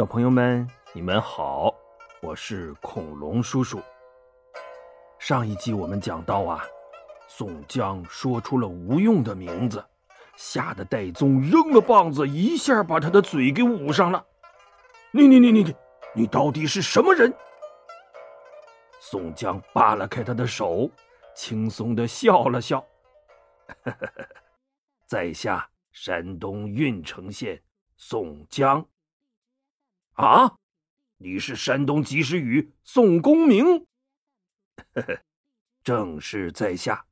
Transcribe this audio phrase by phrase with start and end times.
[0.00, 1.74] 小朋友们，你们好，
[2.22, 3.78] 我是恐龙叔叔。
[5.18, 6.64] 上一集我们讲到啊，
[7.28, 9.84] 宋江说出了吴用的名字，
[10.36, 14.24] 吓得戴宗扔了棒子，一下把他的嘴给捂上了。
[15.10, 15.76] 你你你你你，
[16.14, 17.30] 你到底是什么人？
[19.00, 20.90] 宋江扒拉开他的手，
[21.34, 22.82] 轻松的笑了笑，
[25.04, 27.62] 在下山东郓城县
[27.98, 28.82] 宋江。
[30.20, 30.58] 啊，
[31.16, 33.86] 你是山东及时雨宋公明？
[35.82, 37.06] 正是在下。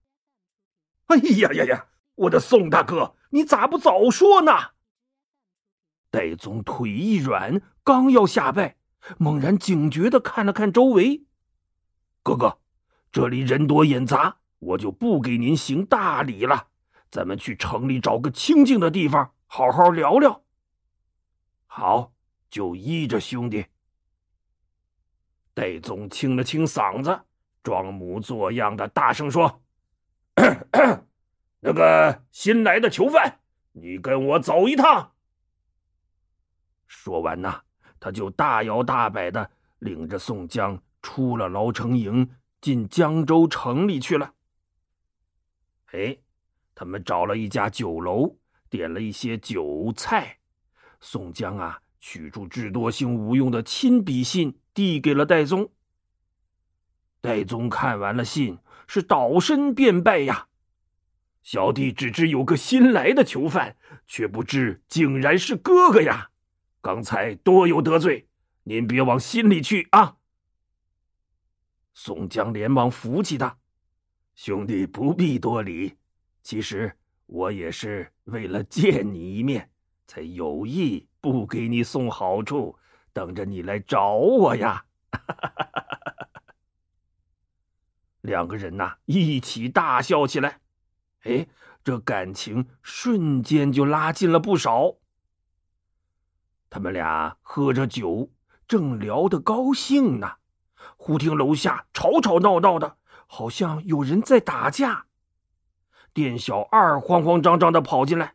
[1.07, 1.87] 哎呀呀呀，
[2.17, 4.53] 我的宋大哥，你咋不早说呢？
[6.11, 8.77] 戴宗腿一软，刚要下拜，
[9.17, 11.25] 猛然警觉的看了看周围。
[12.23, 12.59] 哥哥，
[13.11, 16.69] 这里人多眼杂，我就不给您行大礼了。
[17.11, 20.45] 咱们去城里找个清静的地方，好好聊聊。
[21.67, 22.13] 好。
[22.51, 23.67] 就依着兄弟。
[25.55, 27.21] 戴宗清了清嗓子，
[27.63, 29.63] 装模作样的大声说
[31.61, 33.41] ：“那个新来的囚犯，
[33.73, 35.15] 你跟我走一趟。”
[36.87, 37.63] 说完呐，
[37.99, 44.35] 他就大摇大摆的领着宋江出了牢城营，进江州城里去了。
[45.87, 46.17] 哎，
[46.75, 48.37] 他们找了一家酒楼，
[48.71, 50.39] 点了一些酒菜。
[51.01, 51.83] 宋江啊。
[51.99, 55.71] 取出智多星吴用的亲笔信，递给了戴宗。
[57.21, 60.49] 戴宗看完了信，是倒身便拜呀。
[61.43, 66.31] 小弟只知有个新来的囚犯，却不知竟然是哥哥呀！
[66.81, 68.29] 刚才多有得罪，
[68.63, 70.17] 您别往心里去啊。
[71.95, 73.59] 宋江连忙扶起他，
[74.37, 75.97] 兄弟不必多礼。
[76.43, 76.97] 其实
[77.27, 79.71] 我也是为了见你一面，
[80.07, 81.08] 才有意。
[81.21, 82.77] 不给你送好处，
[83.13, 84.85] 等着你来找我呀！
[88.21, 90.61] 两个人呐，一起大笑起来。
[91.23, 91.49] 哎，
[91.83, 94.97] 这感情瞬间就拉近了不少。
[96.71, 98.31] 他们俩喝着酒，
[98.67, 100.37] 正聊得高兴呢，
[100.97, 105.07] 忽听楼下吵吵闹闹的，好像有人在打架。
[106.13, 108.35] 店小二慌慌张张的跑进来：“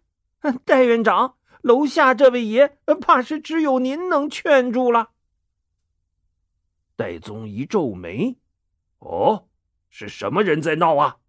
[0.65, 5.11] 戴院长。”楼下这位爷，怕是只有您能劝住了。
[6.97, 8.37] 戴宗一皱眉
[8.99, 9.47] ：“哦，
[9.89, 11.19] 是什么人在闹啊？”“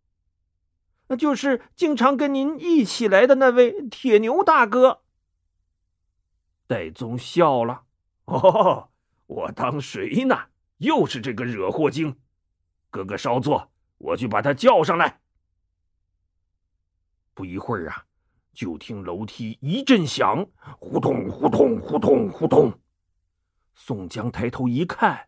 [1.07, 5.03] 那就是经常跟您一起来的那位铁牛大哥。”
[6.67, 7.85] 戴宗笑了
[8.27, 8.91] ：“哦，
[9.27, 10.49] 我当谁呢？
[10.79, 12.17] 又是这个惹祸精！
[12.91, 15.21] 哥哥稍坐，我去把他叫上来。”
[17.33, 18.05] 不一会儿啊。
[18.55, 20.47] 就听楼梯一阵响，
[20.79, 22.73] 呼通呼通呼通呼通。
[23.75, 25.27] 宋江抬头一看，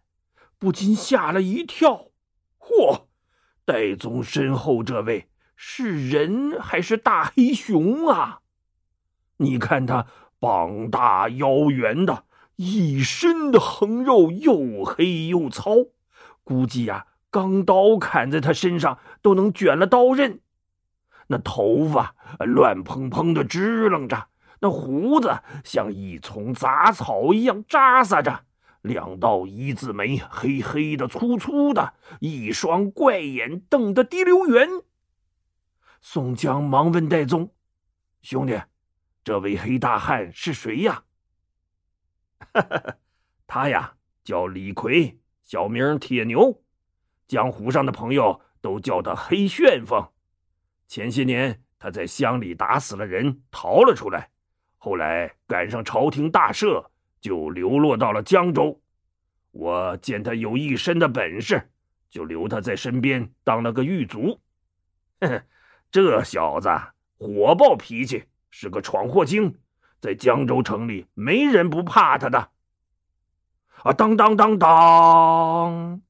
[0.58, 2.10] 不禁吓了一跳。
[2.58, 3.06] 嚯！
[3.64, 8.42] 戴宗身后这位是人还是大黑熊啊？
[9.38, 10.06] 你看他
[10.38, 15.72] 膀大腰圆的，一身的横肉，又黑又糙，
[16.44, 20.40] 估计呀，钢刀砍在他身上都能卷了刀刃。
[21.28, 24.28] 那头发乱蓬蓬的支棱着，
[24.60, 28.44] 那胡子像一丛杂草一样扎撒着，
[28.82, 34.68] 两道一字眉黑黑的粗粗的，一双怪眼瞪得滴溜圆。
[36.00, 37.52] 宋江忙问戴宗
[38.22, 38.62] ：“兄弟，
[39.24, 41.02] 这位黑大汉是谁呀
[43.48, 46.62] ？”“他呀，叫李逵，小名铁牛，
[47.26, 50.08] 江湖上的朋友都叫他黑旋风。”
[50.88, 54.30] 前些年，他在乡里打死了人，逃了出来。
[54.78, 56.86] 后来赶上朝廷大赦，
[57.20, 58.80] 就流落到了江州。
[59.50, 61.70] 我见他有一身的本事，
[62.08, 64.40] 就留他在身边当了个狱卒。
[65.20, 65.42] 哼，
[65.90, 66.68] 这小子
[67.18, 69.58] 火爆脾气，是个闯祸精，
[69.98, 72.50] 在江州城里没人不怕他的。
[73.82, 76.00] 啊，当当当当！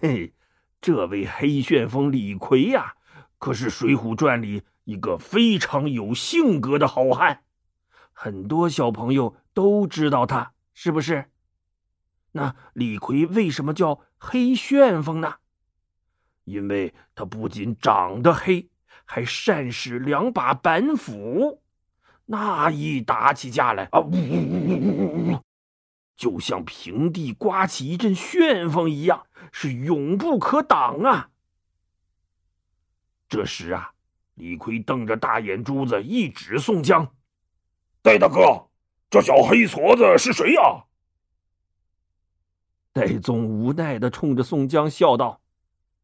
[0.00, 0.32] 嘿，
[0.80, 2.94] 这位黑旋风李逵呀！
[3.40, 7.42] 可是《水浒传》里一个非常有性格的好汉，
[8.12, 11.30] 很多小朋友都知道他，是不是？
[12.32, 15.36] 那李逵为什么叫黑旋风呢？
[16.44, 18.68] 因为他不仅长得黑，
[19.06, 21.62] 还善使两把板斧，
[22.26, 25.38] 那一打起架来啊，呜呜呜呜呜呜，
[26.14, 31.29] 就像平地刮起一阵旋风一样，是永不可挡啊！
[33.30, 33.92] 这时啊，
[34.34, 37.14] 李逵瞪着大眼珠子一指宋江
[38.02, 38.66] ：“戴大哥，
[39.08, 40.60] 这小黑矬子是谁呀？”
[42.92, 45.40] 戴宗无奈的冲着宋江笑道：“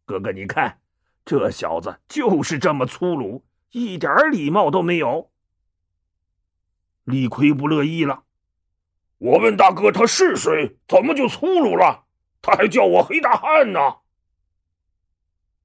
[0.07, 0.81] 哥哥，你看，
[1.25, 5.33] 这小子就是这么粗鲁，一点礼貌都没有。”
[7.03, 8.23] 李逵不乐意了
[9.19, 12.05] ：“我问大哥他是谁，怎么就粗鲁了？
[12.41, 13.81] 他还叫我黑大汉呢！”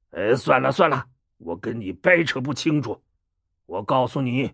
[0.10, 1.08] 哎，算了算了，
[1.44, 3.02] 我跟你掰扯不清楚。
[3.66, 4.52] 我告诉你，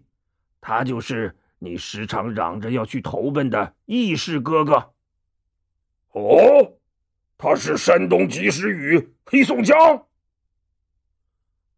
[0.61, 4.93] 他就是你时常嚷着要去投奔的义士哥哥。
[6.11, 6.73] 哦，
[7.37, 9.75] 他是山东及时雨黑宋江。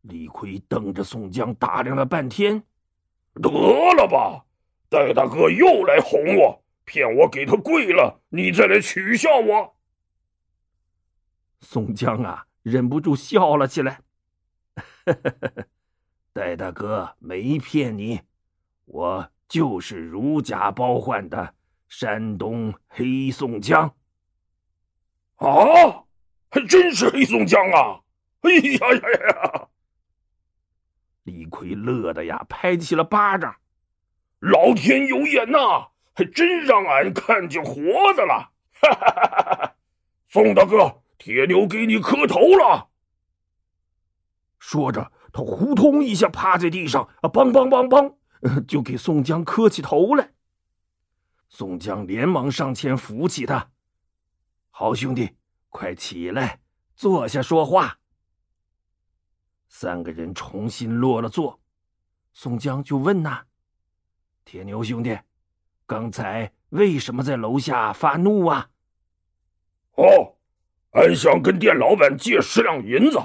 [0.02, 2.64] 李逵瞪着宋江打量了半天，
[3.34, 4.46] 得了吧，
[4.90, 9.76] 戴大哥又来哄我，骗我给他跪了，你再来取笑我。
[11.62, 12.46] 宋江啊！
[12.62, 14.02] 忍不住笑了起来，
[16.34, 18.22] 戴大哥没骗你，
[18.86, 21.54] 我就是如假包换的
[21.88, 23.96] 山东黑宋江。
[25.36, 26.04] 啊，
[26.52, 28.02] 还真是黑宋江啊！
[28.42, 29.68] 哎呀呀呀！
[31.24, 33.56] 李逵乐的呀，拍起了巴掌。
[34.40, 37.74] 老天有眼呐，还真让俺看见活
[38.16, 38.52] 的了！
[38.82, 39.76] 哈哈哈哈哈
[40.28, 41.02] 宋大哥。
[41.18, 42.89] 铁牛给你磕头了。
[44.60, 50.34] 说着，他呼通一下趴在地上，啊，梆梆梆梆，就给宋江磕起头来。
[51.48, 53.72] 宋江连忙上前扶起他
[54.70, 55.32] ：“好兄弟，
[55.70, 56.60] 快起来，
[56.96, 57.98] 坐下说话。”
[59.68, 61.60] 三个人重新落了座，
[62.34, 63.44] 宋江就问：“呐，
[64.46, 65.18] 铁牛兄弟，
[65.86, 68.70] 刚才为什么在楼下发怒啊？”
[69.96, 70.36] 哦。
[70.94, 73.20] 俺想跟店老板借十两银子，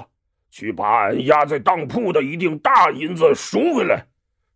[0.55, 4.07] 去把俺压在当铺的一锭大银子赎回来。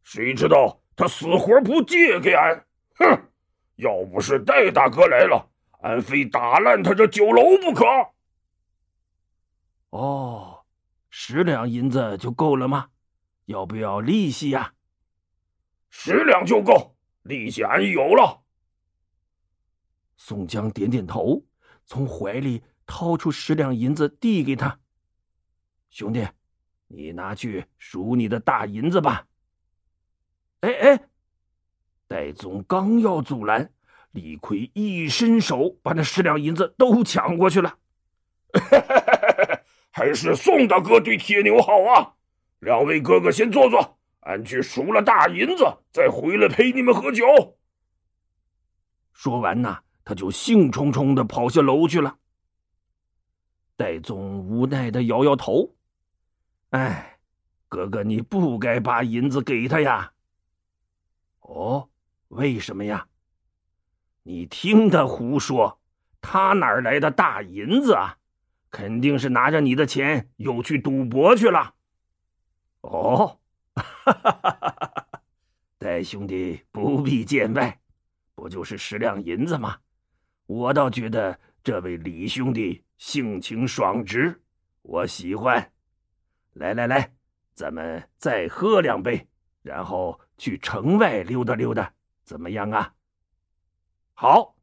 [0.01, 2.65] 谁知道他死活不借给俺！
[2.95, 3.21] 哼！
[3.75, 5.45] 要不是戴大哥来了，
[5.81, 7.85] 俺非打烂他这酒楼不可。
[9.89, 10.63] 哦，
[11.09, 12.87] 十两银子就够了吗？
[13.47, 14.71] 要不要利息呀？
[15.89, 18.41] 十两就够，利息俺有了。
[20.15, 21.43] 宋江点点头，
[21.85, 22.63] 从怀里。
[22.85, 24.79] 掏出十两银子递给他，
[25.89, 26.27] 兄弟，
[26.87, 29.25] 你拿去赎你的大银子吧。
[30.61, 30.99] 哎哎，
[32.07, 33.71] 戴宗刚要阻拦，
[34.11, 37.77] 李逵一伸手把那十两银子都抢过去了。
[39.91, 42.15] 还是宋大哥对铁牛好啊！
[42.59, 47.25] 两位哥哥先坐坐，俺去赎了大银子，再回来陪你们喝酒。
[49.11, 52.17] 说完呐，他就兴冲冲的跑下楼去了。
[53.75, 55.75] 戴宗无奈的摇摇头
[56.69, 57.19] ：“哎，
[57.67, 60.13] 哥哥，你不该把银子给他呀。
[61.41, 61.89] ”“哦，
[62.27, 63.07] 为什么呀
[64.23, 65.79] ？”“你听他胡说，
[66.21, 68.17] 他哪儿来的大银子啊？
[68.69, 71.73] 肯定是拿着你的钱又去赌博去了。
[72.81, 73.39] ”“哦，
[73.75, 75.21] 哈哈哈哈哈！
[75.77, 77.79] 戴兄弟不必见外，
[78.35, 79.79] 不就是十两银子吗？
[80.45, 84.41] 我倒觉得这位李兄弟……”性情爽直，
[84.81, 85.71] 我喜欢。
[86.59, 87.13] 来来来，
[87.53, 89.25] 咱们再喝两杯，
[89.61, 91.93] 然后去城外溜达溜达，
[92.25, 92.93] 怎么样啊？
[94.13, 94.57] 好，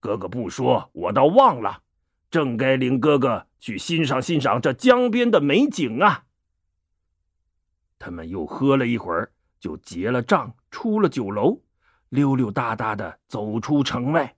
[0.00, 1.82] 哥哥不说，我倒忘了，
[2.28, 6.24] 正该领哥哥去欣赏欣赏这江边的美景啊。
[7.96, 11.62] 他们又喝了一会儿，就结了账，出了酒楼，
[12.08, 14.34] 溜溜达达的走出城外。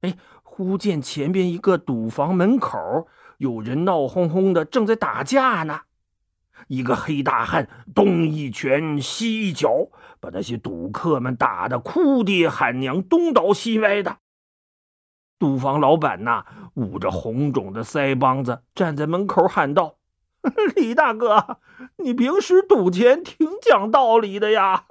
[0.00, 0.18] 哎。
[0.42, 5.80] 忽见前边一个赌房门口有人闹哄哄的，正在打架呢。
[6.68, 9.88] 一个黑大汉东一拳西一脚，
[10.20, 14.18] 把那些赌客们打得哭爹喊娘、东倒西歪的。
[15.38, 16.44] 赌房老板呐，
[16.74, 19.96] 捂着红肿的腮帮子，站在门口喊道
[20.76, 21.58] ：“李大哥，
[21.98, 24.84] 你平时赌钱挺讲道理的呀，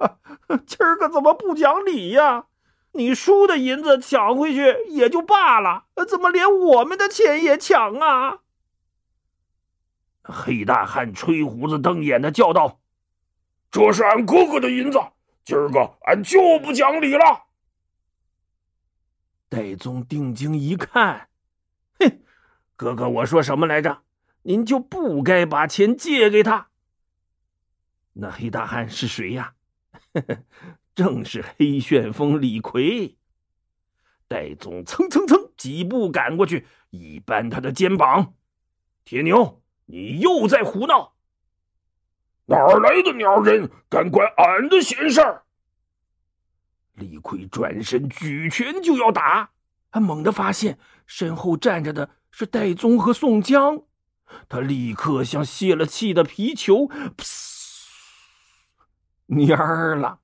[0.66, 2.46] 今儿个怎么不讲理呀？”
[2.96, 8.38] 你输的银子抢回去也就罢了，怎么连我们的钱也抢啊？
[10.24, 12.80] 黑大汉吹胡子瞪眼的叫道
[13.70, 14.98] ：“这是俺哥哥的银子，
[15.44, 17.44] 今儿个俺就不讲理了。”
[19.50, 21.28] 戴宗定睛一看，
[22.00, 22.20] 哼，
[22.74, 24.02] 哥哥，我说什么来着？
[24.42, 26.68] 您就不该把钱借给他。
[28.14, 29.54] 那黑大汉是谁呀？
[30.94, 33.16] 正是黑旋风李逵，
[34.28, 38.34] 戴宗蹭蹭蹭几步赶过去，一扳他的肩膀
[39.04, 41.14] ：“铁牛，你又在胡闹！
[42.46, 45.44] 哪儿来的鸟人，敢管俺的闲事儿？”
[46.94, 49.50] 李逵转身举拳就要打，
[49.90, 53.82] 他猛地发现身后站着的是戴宗和宋江，
[54.48, 56.88] 他立刻像泄了气的皮球，
[59.28, 60.20] 蔫儿了。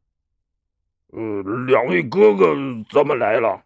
[1.09, 2.55] 呃，两位哥哥
[2.91, 3.65] 怎么来了？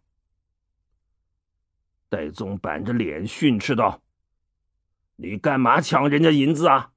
[2.08, 4.00] 戴宗板着脸训斥道
[5.16, 6.92] ：“你干嘛抢人家银子啊？”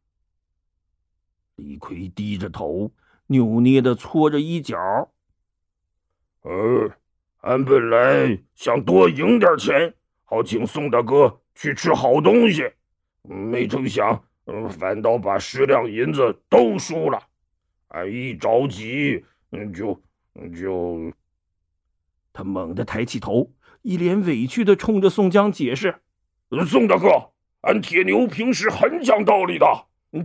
[1.56, 2.92] 李逵低着头，
[3.28, 4.78] 扭捏的搓着衣角。
[6.42, 6.92] 呃，
[7.42, 9.94] 俺本来想多赢点钱，
[10.24, 12.72] 好请宋大哥去吃好东西，
[13.24, 14.24] 没成想，
[14.80, 17.22] 反倒把十两银子都输了。
[17.90, 19.26] 俺一着急，
[19.74, 20.02] 就
[20.56, 21.12] 就……
[22.32, 26.02] 他猛地抬起头，一脸委屈的冲着宋江解释
[26.68, 27.32] ：“宋大哥，
[27.68, 29.66] 俺铁牛平时很讲道理的。”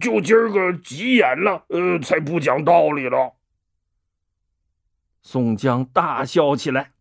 [0.01, 3.35] 就今儿个急眼了，呃，才不讲道理了。
[5.23, 6.93] 宋江大笑起来：“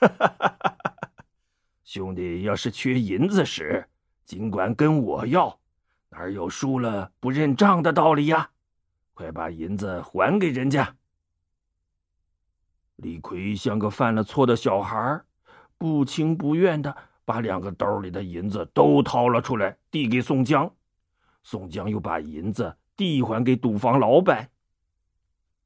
[1.82, 3.88] 兄弟，要是缺银子使，
[4.24, 5.58] 尽管跟我要，
[6.10, 8.50] 哪有输了不认账的道理呀？
[9.12, 10.94] 快把银子还给人家。”
[12.96, 15.22] 李逵像个犯了错的小孩，
[15.76, 20.74] 不情不愿的把两个兜里的银子都掏了出来，递给宋江。
[21.42, 24.50] 宋江又把银子递还给赌坊老板。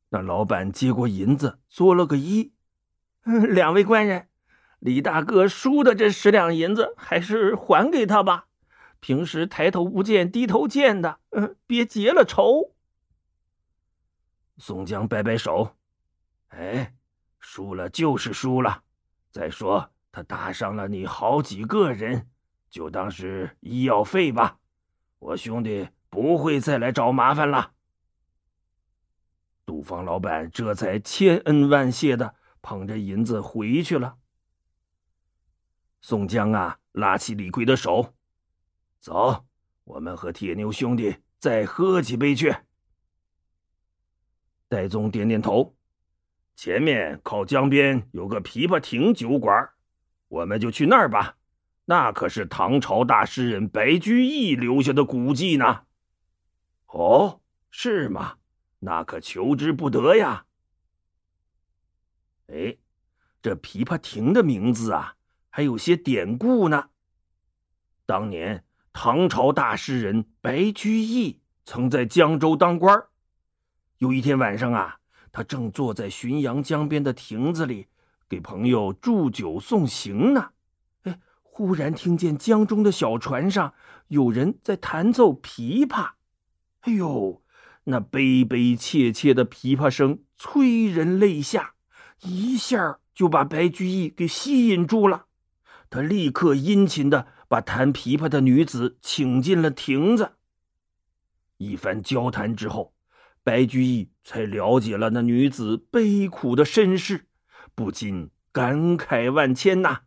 [0.08, 2.50] 那老板接过银子，作了个揖
[3.22, 4.28] ：“两位官人，
[4.80, 8.48] 李大哥输的这十两银子，还是还给他吧。
[8.98, 12.74] 平时抬头不见低头见的，嗯，别结了仇。”
[14.58, 15.76] 宋江摆摆手
[16.48, 16.94] ：“哎，
[17.38, 18.82] 输了就是输了。
[19.30, 22.28] 再说他打伤了你好几个人，
[22.68, 24.58] 就当是医药费吧。”
[25.20, 27.72] 我兄弟不会再来找麻烦了。
[29.66, 34.16] 赌坊老板这才千恩万谢的捧着银子回去了。
[36.00, 38.14] 宋江啊，拉起李逵的手，
[38.98, 39.44] 走，
[39.84, 42.56] 我们和铁牛兄弟再喝几杯去。
[44.66, 45.76] 戴宗点点头，
[46.56, 49.70] 前面靠江边有个琵琶亭酒馆，
[50.30, 51.36] 我们就去那儿吧。
[51.84, 55.82] 那可是唐朝大诗人白居易留下的古迹呢。
[56.86, 58.38] 哦，是吗？
[58.80, 60.46] 那可求之不得呀。
[62.46, 62.78] 哎，
[63.42, 65.16] 这琵琶亭的名字啊，
[65.50, 66.90] 还有些典故呢。
[68.06, 73.04] 当年唐朝大诗人白居易曾在江州当官
[73.98, 74.98] 有一天晚上啊，
[75.30, 77.86] 他正坐在浔阳江边的亭子里，
[78.30, 80.50] 给朋友祝酒送行呢。
[81.02, 83.74] 哎忽然听见江中的小船上
[84.06, 86.12] 有人在弹奏琵琶，
[86.82, 87.42] 哎呦，
[87.84, 91.74] 那悲悲切切的琵琶声催人泪下，
[92.22, 95.26] 一下就把白居易给吸引住了。
[95.90, 100.36] 他立刻殷勤的把弹琵琶的女子请进了亭子。
[101.56, 102.94] 一番交谈之后，
[103.42, 107.26] 白居易才了解了那女子悲苦的身世，
[107.80, 110.02] 不禁感慨万千呐。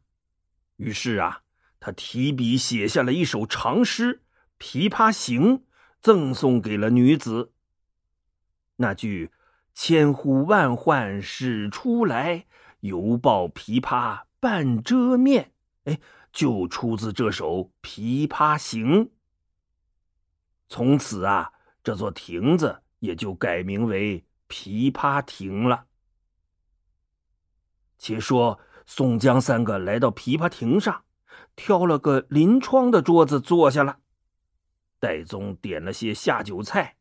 [0.77, 1.39] 于是啊。
[1.85, 4.21] 他提笔写下了一首长诗
[4.63, 5.57] 《琵琶行》，
[6.01, 7.51] 赠送给了女子。
[8.77, 9.33] 那句
[9.75, 12.45] “千呼万唤始出来，
[12.79, 15.51] 犹抱琵琶半遮面”，
[15.83, 15.99] 哎，
[16.31, 19.05] 就出自这首《琵琶行》。
[20.69, 21.51] 从此啊，
[21.83, 25.87] 这座亭子也就改名为琵琶亭了。
[28.03, 31.05] 且说宋江三个来到琵琶亭上。
[31.55, 33.99] 挑了个临窗的桌子坐下了，
[34.99, 36.97] 戴宗点了些下酒菜，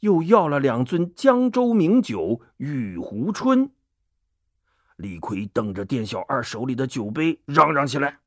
[0.00, 3.70] 又要了两樽江州名酒玉壶春。
[4.96, 8.20] 李逵瞪着店小二手里的酒杯，嚷嚷起来：“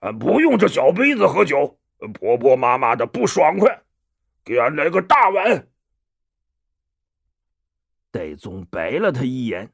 [0.00, 1.78] 俺不用这小杯子喝酒，
[2.14, 3.82] 婆婆妈妈的不爽快，
[4.42, 5.68] 给俺来个大碗。”
[8.10, 9.73] 戴宗白了他一眼：“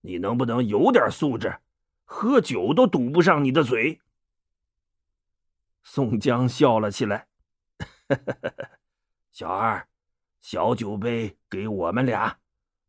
[0.00, 1.58] 你能不能有点素质？
[2.04, 4.00] 喝酒都堵不上你的嘴。”
[5.84, 7.28] 宋江笑了起来
[9.32, 9.88] ：“小二，
[10.40, 12.38] 小酒杯给我们俩，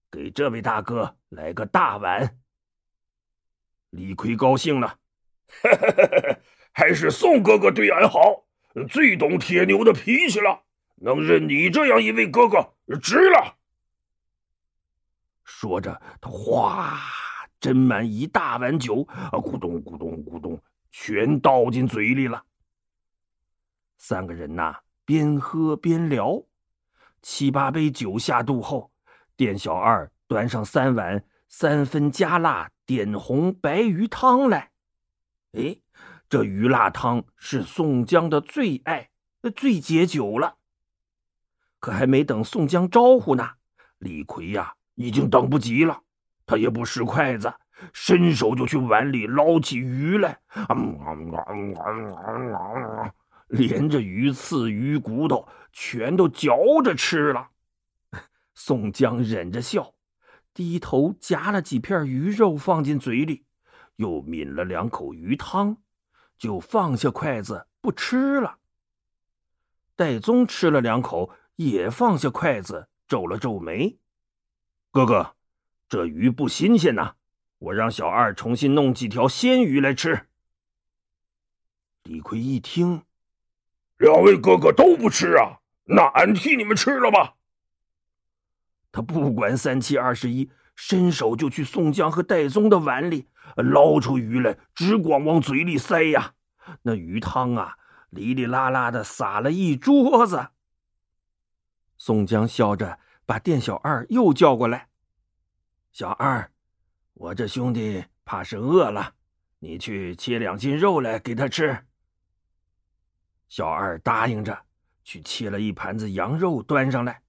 [0.10, 2.40] 给这位大哥来个大碗。”
[3.92, 5.00] 李逵高兴了
[6.74, 8.46] ：“还是宋哥哥对俺好，
[8.90, 10.64] 最懂铁牛的脾气了，
[10.96, 13.58] 能认你这样一位哥哥，值了。”
[15.62, 16.98] 说着，他哗
[17.60, 22.44] 斟满一大碗酒，啊，咕咚咕咚咕咚，全倒进嘴里了。
[24.00, 26.44] 三个人呐，边喝边聊，
[27.22, 28.92] 七八杯酒下肚后，
[29.36, 34.72] 店小二端上三碗三分加辣点红白鱼汤来，
[35.52, 35.78] 哎，
[36.28, 39.12] 这鱼辣汤是宋江的最爱，
[39.56, 40.58] 最解酒了。
[41.80, 43.48] 可还没等宋江招呼呢，
[44.00, 46.02] 李逵呀已经等不及了，
[46.46, 47.54] 他也不使筷子，
[47.94, 50.40] 伸手就去碗里捞起鱼来，
[53.48, 57.50] 连着鱼刺、鱼骨头全都嚼着吃了。
[58.54, 59.94] 宋江忍着笑，
[60.54, 63.46] 低头夹了几片鱼肉放进嘴里，
[63.96, 65.78] 又抿了两口鱼汤，
[66.38, 68.58] 就放下筷子不吃了。
[69.96, 71.32] 戴宗吃了两口。
[71.58, 74.00] 也放下筷子，皱了皱眉。
[74.94, 75.36] 哥哥，
[75.88, 77.14] 这鱼不新鲜呐，
[77.60, 80.28] 我让小二重新弄几条鲜鱼来吃。
[82.04, 83.04] 李逵一听，
[83.98, 87.36] 两位哥哥都不吃啊，那俺替你们吃了吧。
[88.92, 96.34] 他不管三七二十一，伸手就去宋江和戴宗的碗里捞出鱼来，只管往嘴里塞呀。
[96.82, 97.78] 那鱼汤啊，
[98.10, 100.50] 哩哩啦啦的洒了一桌子。
[101.98, 104.90] 宋江笑着把店小二又叫过来
[105.92, 106.52] ：“小二，
[107.14, 109.14] 我这兄弟怕是饿了，
[109.60, 111.86] 你去切两斤肉来给他吃。”
[113.48, 114.58] 小二答应着，
[115.04, 117.22] 去切了一盘子羊肉端上来。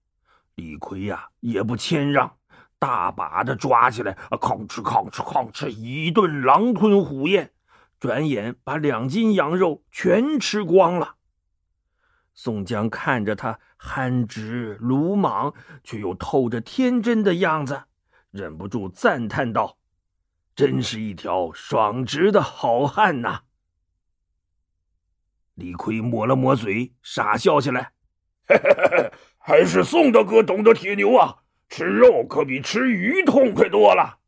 [0.54, 2.36] 李逵呀也不谦让，
[2.78, 7.50] 大把的抓起来啊，吭哧吭哧吭哧，一顿狼吞虎咽，
[7.98, 11.16] 转眼把两斤羊肉全吃光了。
[12.34, 17.82] 宋江看着他憨直鲁莽，却又透着天真的样子，
[18.30, 19.76] 忍不住赞叹道
[20.54, 23.42] ：“真是一条爽直的好汉呐！”
[25.54, 27.92] 李逵抹了抹嘴，傻笑起来
[29.36, 31.42] ：“还是宋大哥懂得铁牛啊！
[31.68, 34.20] 吃肉可比吃鱼痛快多了。”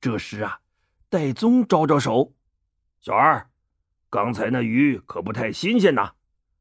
[0.00, 0.60] 这时啊，
[1.10, 2.32] 戴宗招招手
[3.02, 3.50] ：“小二。”
[4.08, 6.14] 刚才那鱼可不太新鲜呐，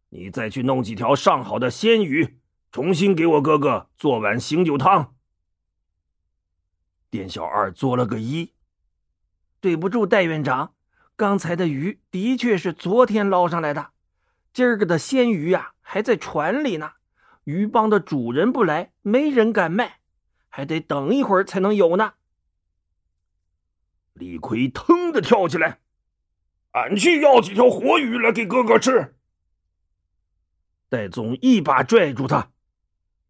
[0.10, 2.40] 你再去弄几条上好的鲜鱼，
[2.72, 5.16] 重新给我哥哥做碗醒酒汤。
[7.12, 8.52] 店小二作了个揖
[9.62, 10.74] ：“对不住，戴院长，
[11.16, 13.92] 刚才的鱼的确是昨天捞上来的，
[14.52, 16.94] 今儿个的鲜鱼呀还在船里呢。
[17.44, 20.00] 鱼帮的主人不来，没人敢卖，
[20.50, 22.14] 还得等一会儿才能有呢。”
[24.14, 25.80] 李逵腾的跳起来。
[26.72, 29.16] 俺去要几条活鱼来给哥哥吃。
[30.90, 32.52] 戴宗一把拽住他：“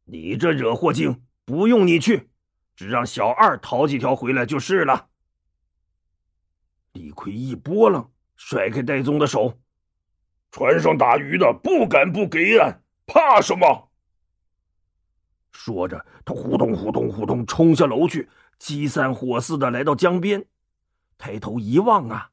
[0.06, 2.30] 你这惹祸精，不用你去，
[2.74, 5.10] 只让小二讨几条回来就是了。”
[6.94, 9.60] 李逵一拨楞，甩开戴宗的手
[10.52, 13.92] ：“船上打鱼的不敢不给俺，怕什么？”
[15.52, 20.46] 说着，他呼通呼通呼通冲下楼去，急三火四的来到江边，
[21.18, 22.32] 抬头一望啊！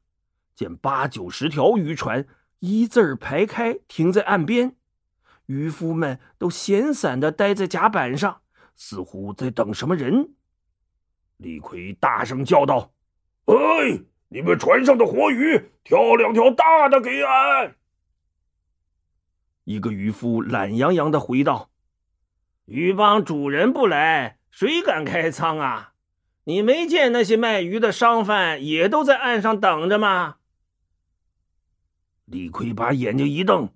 [0.55, 2.25] 见八九十条渔船
[2.59, 4.76] 一字排开停在岸边，
[5.47, 8.41] 渔夫们都闲散的待在甲板上，
[8.75, 10.35] 似乎在等什么人。
[11.37, 12.93] 李逵大声叫道
[13.45, 17.75] ：“哎，你们船上的活鱼，挑两条大的给俺！”
[19.63, 21.69] 一个渔夫懒洋洋的回道
[22.65, 25.93] ：“渔帮主人不来，谁敢开仓啊？
[26.45, 30.37] 你没见那些卖鱼的商贩也都在岸上等着吗？”
[32.25, 33.69] 李逵把眼睛一瞪：“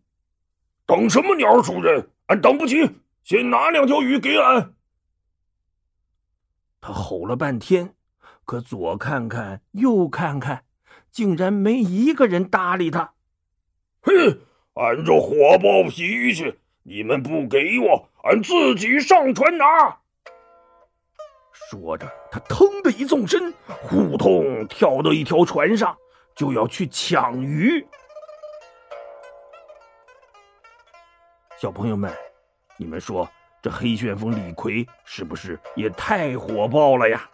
[0.85, 1.61] 等什么鸟？
[1.61, 2.89] 主人，俺等不及，
[3.23, 4.73] 先拿两条鱼给俺。”
[6.81, 7.93] 他吼了半天，
[8.45, 10.63] 可左看看右看看，
[11.11, 13.13] 竟然没一个人搭理他。
[14.01, 14.13] 嘿，
[14.73, 19.65] 俺这火爆脾气，你们不给我，俺自己上船拿。
[21.69, 25.95] 说着，他腾的一纵身，呼通跳到一条船上，
[26.35, 27.85] 就要去抢鱼。
[31.61, 32.11] 小朋友们，
[32.75, 33.29] 你们说
[33.61, 37.29] 这黑旋风李逵是不是也太火爆了呀？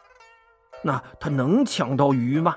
[0.81, 2.53] 那他能抢到鱼吗？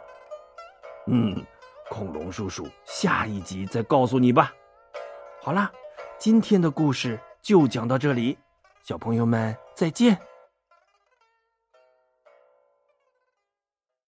[1.06, 1.40] 嗯，
[1.88, 4.52] 恐龙叔叔下一集再告诉你吧。
[5.40, 5.70] 好啦，
[6.18, 8.37] 今天的故事就讲到这里，
[8.83, 10.18] 小朋友们再见。